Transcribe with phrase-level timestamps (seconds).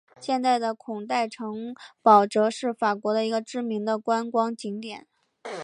[0.19, 5.05] 现在的孔代城堡则是法国的一个知名的观光景点。